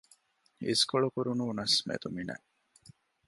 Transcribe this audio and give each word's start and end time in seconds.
އިސްކޮޅު 0.65 1.07
ކުރުނޫނަސް 1.13 1.77
މެދުމިނެއް 1.87 2.45